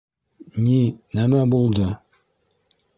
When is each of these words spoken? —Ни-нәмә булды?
—Ни-нәмә 0.67 1.45
булды? 1.55 1.95